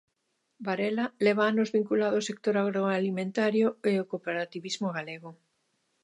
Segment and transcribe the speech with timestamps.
[0.67, 5.31] Varela leva anos vinculado ao sector agroalimentario e ao cooperativismo galego.